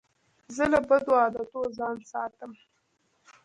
زه 0.55 0.63
له 0.73 0.79
بدو 0.89 1.13
عادتو 1.21 1.59
ځان 1.77 1.97
ساتم. 2.11 2.51